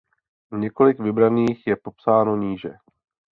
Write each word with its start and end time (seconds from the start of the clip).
Několik 0.57 0.99
vybraných 0.99 1.67
je 1.67 1.75
popsáno 1.75 2.35
níže. 2.35 2.73